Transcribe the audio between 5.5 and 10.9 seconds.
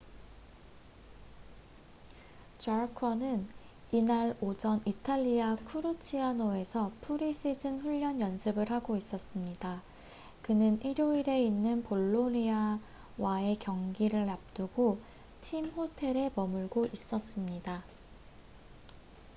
쿠르치아노에서 프리시즌 훈련 연습을 하고 있었습니다 그는